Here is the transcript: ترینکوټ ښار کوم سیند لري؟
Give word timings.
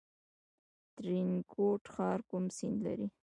ترینکوټ 0.95 1.81
ښار 1.93 2.19
کوم 2.29 2.45
سیند 2.57 2.77
لري؟ 2.85 3.07